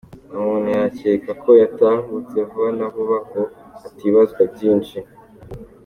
[0.35, 3.41] Umuntu yakeka ko yatahutse vuba na vuba ngo
[3.81, 4.97] hatibazwa byinshi